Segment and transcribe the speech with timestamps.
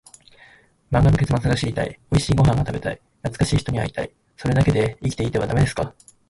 [0.91, 5.93] 漫画の結末が知りたい、おいしいご飯が食べたい、懐かしい人に会いたい、それだけで生きていてはダメですか？